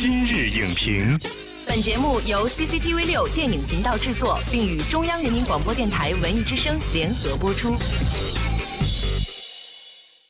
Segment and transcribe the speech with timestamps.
[0.00, 1.18] 今日影评，
[1.66, 7.74] 本节目由 CCTV 六电影频道制作，并与中央人民广播电台文艺之声联合播出。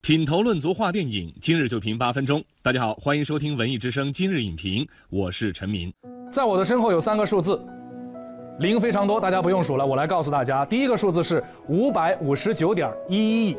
[0.00, 2.42] 品头论足话电影，今日就评八分钟。
[2.62, 5.92] 大家好，欢迎收听文艺之声今日影评，我是陈明。
[6.32, 7.62] 在我的身后有三个数字，
[8.60, 10.64] 零非常多，大家不用数了，我来告诉大家。
[10.64, 13.56] 第一个数字是五百五十九点一一亿，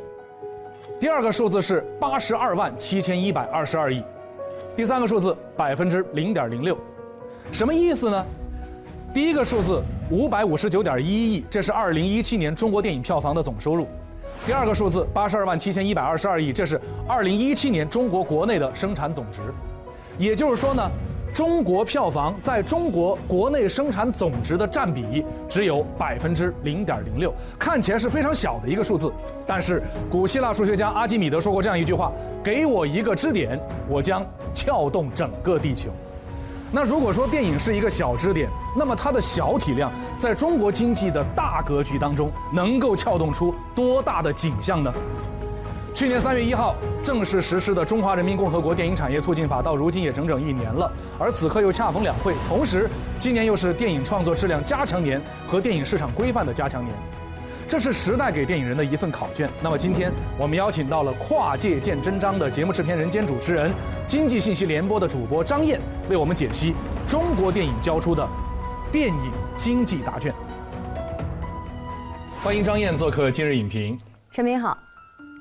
[1.00, 4.04] 第二个数字是八十二万七千一百二十二亿，
[4.76, 6.78] 第三个数字百分之零点零六，
[7.52, 8.26] 什么意思呢？
[9.14, 13.88] 第一个数字五百五十九点一亿，这是二零一七年中国电影票房的总收入。
[14.46, 19.42] 第二个数字八十二万七千一百二十二亿，这是二零一七年中国国内的生产总值。
[20.18, 20.90] 也就是说呢，
[21.34, 29.12] 中国票房在中国国内生产总值的占比只有百分之零点零六，看起来是非常小的一个数字。
[29.48, 32.12] 但是古希腊数学家阿基米德说过这样一句话
[32.44, 35.90] ：“给我一个支点，我将撬动整个地球。”
[36.74, 44.94] 那如果说电影是一个小支点，那么它的小体量在中国经济的大格局当中，能够撬动出多大的景象呢？
[46.02, 50.92] 去年三月一号正式实施的《中华人民共和国电影产业促进法》，到如今也整整一年了。
[51.20, 56.92] 而此刻又恰逢两会，同时今年又是电影创作质量加强年和电影市场规范的加强年，
[57.68, 59.48] 这是时代给电影人的一份考卷。
[59.62, 63.72] 那么今天我们邀请到了跨界见真章的节目制片人兼主持人，
[64.08, 66.74] 经济信息联播的主播张燕，为我们解析
[67.08, 68.28] 中国电影交出的
[68.92, 70.34] 电影经济答卷。
[72.44, 74.00] 欢迎张燕做客今日影评。
[74.32, 74.76] 陈明好，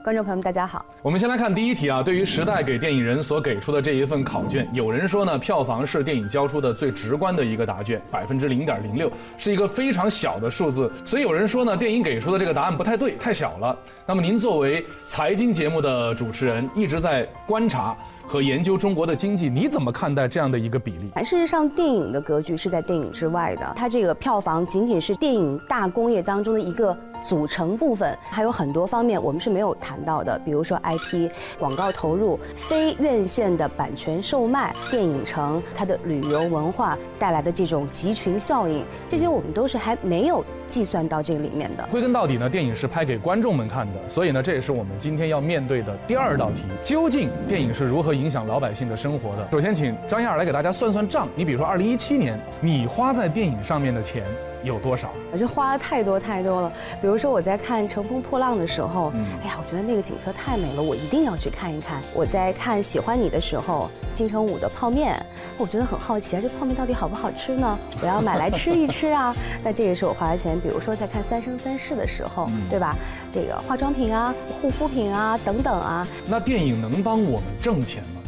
[0.03, 0.83] 观众朋友们大家好。
[1.03, 10.91] 我们先来看第一题啊，对于时代给电影人所给出的这一份考卷，有人说呢，票房是电影交出的最直观的一个答卷，百分之零点零六，是一个非常小的数字。
[11.05, 13.77] 所以有人说呢，电影给出的这个答案不太对，太小了。
[14.07, 17.95] 那么您作为财经节目的主持人，一直在观察
[18.27, 21.11] 和研究中国的经济，你怎么看待这样的一个比例？
[21.23, 31.29] 事实上，电影的格局是在电影之外的，它这个票房仅仅是电影大工业当中的一个组成部分，还有很多方面我们是没有谈谈到的，比如说 IP、
[31.59, 41.85] 广告投入、非院线的版权售卖、电影城它的旅游文化带来的这种集群效应，这些我们都是还没有计算到这个里面的。
[41.91, 49.49] 归根到底呢，电影是拍给观众们看的，所以呢，这也是我们今天要面对的第二道题：究竟电影是如何影响老百姓的生活的？
[49.51, 51.27] 首先，请张燕儿来给大家算算账。
[51.35, 54.25] 你比如说，二零一七年你花在电影上面的钱
[54.63, 55.11] 有多少？
[55.33, 56.73] 我就花了太多太多了。
[57.01, 59.13] 比如说我在看《乘风破浪》的时候，
[59.43, 62.01] 哎呀，我觉得那个景色太美了，我一定要去看一看。
[62.15, 65.25] 我在看《喜欢你》的时候，金城武的泡面，
[65.57, 67.79] 我觉得很好奇啊，这泡面到底好不好吃呢？
[68.03, 69.35] 我要买来吃一吃啊。
[69.65, 70.61] 那这也是我花的钱。
[70.61, 72.97] 比如说在看《三生三世》的时候，对吧？
[73.31, 76.07] 这个化妆品啊、护肤品啊等等啊。
[76.27, 78.20] 那电影能帮我们挣钱吗？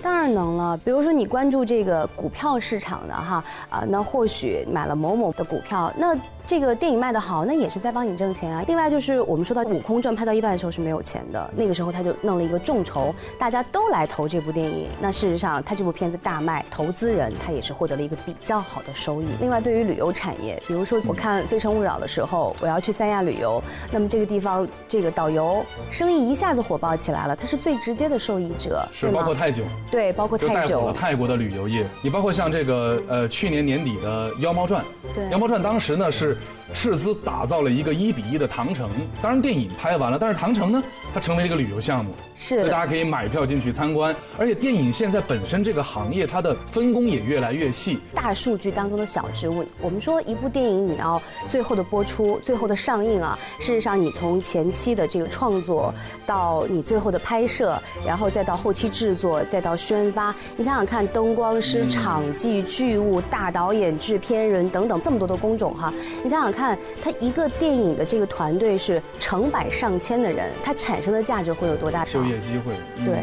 [0.00, 6.16] 当然能了，比如说你关注这个股票市场的哈啊，那或许买了某某的股票，那
[6.48, 8.64] 这个电影卖得好，那也是在帮你挣钱啊。
[8.66, 14.88] 另外就是我们说到《悟空传》拍到一半的时候是没有钱的，那个时候他就弄了一个众筹，大家都来投这部电影。
[14.98, 19.26] 那事实上他这部片子大卖，投资人他也是获得了一个比较好的收益。
[19.42, 29.66] 另外对于旅游产业，比如说我看《非诚勿扰》的时候，我要去三亚旅游，那么这个地方这个导游生意一下子火爆起来了，他是最直接的受益者，是包括泰囧。
[29.90, 30.94] 对，包括泰囧火。
[30.94, 31.84] 泰国的旅游业。
[32.00, 34.82] 你包括像这个呃去年年底的《妖猫传》，
[35.14, 36.37] 对《妖猫传》当时呢是
[36.72, 38.90] 斥资打造了一个一比一的唐城，
[39.22, 40.82] 当然电影拍完了，但是唐城呢
[41.14, 44.14] 它成为了一个旅游项目，是所以大家可以买票进去参观。
[44.36, 49.64] 而且电影现在本身这个行业它的分工也越来越细，大数据当中的小植物。
[49.80, 55.92] 我们说一部电影你要最后的播出、最后的上映啊，事实上你从前期的这个创作
[56.26, 65.92] 到你最后的拍摄，然后再到后期制作，再到宣发，你想想看，灯光师、场记、剧务、大导演、制片人等等这么多的工种哈，
[66.28, 72.04] 你想想看，它一个电影的这个团队是成百上千的人，它产生的价值会有多大？
[72.04, 72.74] 就业机会。
[72.98, 73.14] 嗯对。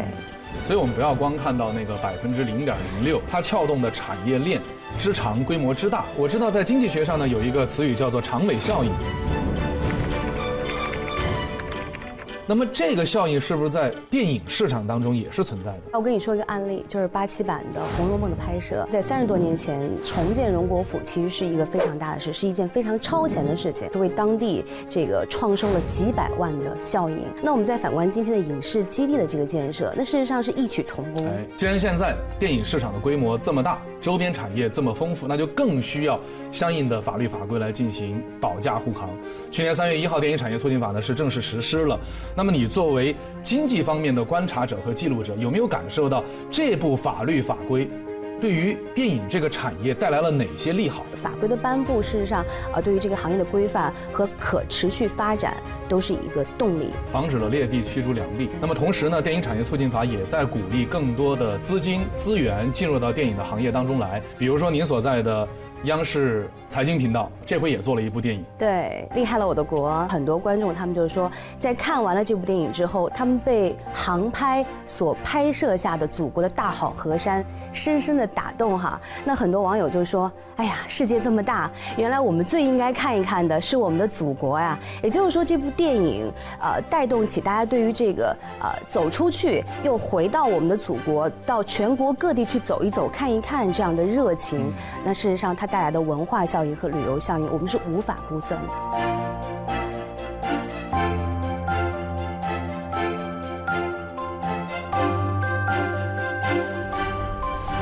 [0.66, 4.59] 所以我们不要光看到那个百分之零点零六，它撬动的产业链
[4.97, 6.03] 之长、规模之大。
[6.18, 8.89] 我知道在经济学上呢有一个词语叫做长尾效应。
[12.47, 15.81] 那么这个效应是不是在电影市场当中也是存在的？
[15.94, 27.18] 我跟你说一个案例，就是八七版的《红楼梦》的拍摄，在三十多年前重建荣国府，其实是一个非常大的事，是一件非常超前的事情，是为当地这个创收了几百万的效应。
[27.42, 31.25] 那我们再反观今天的影视基地的这个建设，那事实上是异曲同工。
[31.25, 36.19] 哎，既然现在电影市场的规模这么大，周边产业这么丰富，那就更需要
[36.51, 39.09] 相应的法律法规来进行保驾护航。
[39.50, 42.00] 去年三月一号，电影产业促进法呢是正式实施了。
[42.35, 46.21] 那么你作为经济方面的观察者和记录者，有没有感受到
[46.51, 47.89] 这部法律法规
[48.41, 51.05] 对于电影这个产业带来了哪些利好？
[51.15, 52.43] 法规的颁布，事实上，
[52.73, 55.55] 啊，对于这个行业的规范和可持续发展
[55.87, 58.49] 都是一个动力，防止了劣币驱逐良币。
[58.59, 64.21] 那么同时呢，电影产业促进法也在鼓励更多的资金资源进入到电影的行业当中来。
[64.37, 65.47] 比如说您所在的。
[65.83, 70.07] 央视财经频道这回也做了一部电影，对，厉害了我的国！
[70.10, 79.00] 很多观众他们就是说，在看完了这部电影之后，他们被航拍所拍摄下的祖国的大好河山深深的打动哈。
[79.24, 80.31] 那很多网友就是说。
[80.57, 84.80] 哎呀，世界这么大，原来我们最应该看一看的是我们的祖国呀。
[85.04, 86.31] 也就是说，这部电影
[86.62, 94.74] 呃，带动起大家对于这个呃走出去，又回到我们的祖国，到全国各地去走一走、看一看这样的热情。
[95.04, 98.73] 那事实上，它带来的文化效应和旅游效应，我们是无法估算的。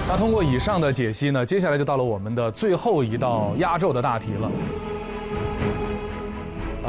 [0.07, 4.51] 那通过以上的解析呢，接下来就到了我们的最后一道压轴的大题了。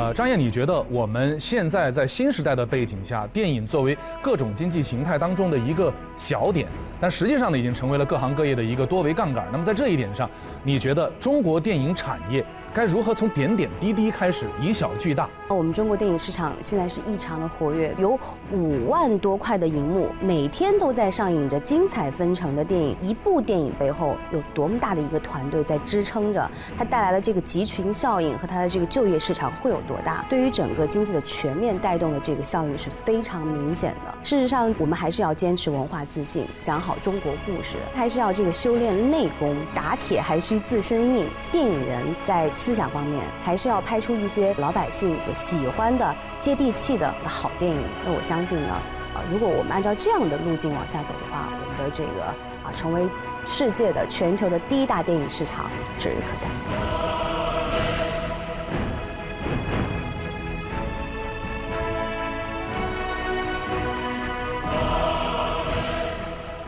[0.05, 6.69] 呃，张燕，你觉得我们现在在新时代的背景下，电影作为各种经济形态当中的一个小点，
[7.01, 9.47] 但实际上呢，已经成为了各行各业的一个多维杠杆。
[9.51, 10.29] 那么在这一点上，
[10.62, 12.45] 你觉得中国电影产业？
[12.75, 15.27] 该如何从点点滴滴开始以小巨大？
[15.49, 18.19] 我们中国电影市场现在是异常的活跃，有
[18.53, 22.95] 五万多块的荧幕，每天都在上映着精彩纷呈的电影。
[23.00, 26.50] 一部电影背后有多么大的一个团队在支撑着？
[26.77, 30.25] 它带来的这个集群效应和它的这个就业市场会有多多大？
[30.29, 34.14] 对于整个经济的全面带动的这个效应是非常明显的。
[34.25, 41.26] 事实上，我们还是要坚持文化自信，讲好中国故事，还是要这个修炼内功，打铁还需自身硬。
[41.52, 42.50] 电影人在。
[42.55, 47.82] 思想方面还是要拍出一些老百姓喜欢的、接地气的好电影。
[48.06, 48.73] 那我相信呢，
[49.12, 52.25] 啊，如果我们按照这样的路径往下走的话，我们的这个
[52.64, 53.06] 啊，成为
[53.47, 57.13] 世界的、全球的第一大电影市场指日可待。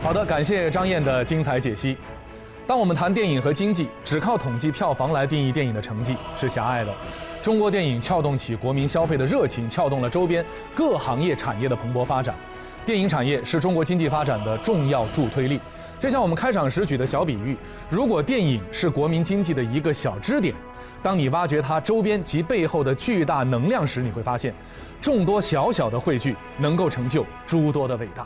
[0.07, 1.97] 好的，感谢张燕的精彩解析。
[2.65, 6.93] 当我们谈电影和经济，只靠统计票房来定义电影的成绩是狭隘的。
[7.41, 10.41] 中国电影撬动起国民消费的热情，撬动了周边
[10.73, 12.33] 各行业产业的蓬勃发展。
[12.85, 15.59] 电影产业是中国经济发展的重要助推力。
[15.99, 17.57] 就像我们开场时举的小比喻，
[17.89, 20.55] 如果电影是国民经济的一个小支点，
[21.03, 24.53] 当你挖掘它周边及背后的巨大能量时，你会发现，
[25.01, 28.25] 众多小小的汇聚能够成就诸多的伟大。